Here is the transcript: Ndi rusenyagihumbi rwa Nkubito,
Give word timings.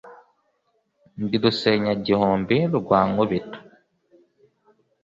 Ndi 1.23 1.37
rusenyagihumbi 1.43 2.57
rwa 2.75 2.99
Nkubito, 3.11 3.59